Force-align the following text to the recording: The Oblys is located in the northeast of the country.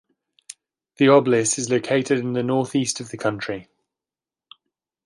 The 0.97 1.05
Oblys 1.05 1.59
is 1.59 1.69
located 1.69 2.17
in 2.17 2.33
the 2.33 2.41
northeast 2.41 2.99
of 3.01 3.09
the 3.11 3.17
country. 3.17 3.67